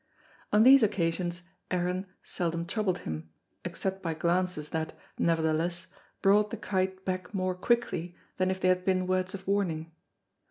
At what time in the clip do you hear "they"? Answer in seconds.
8.59-8.69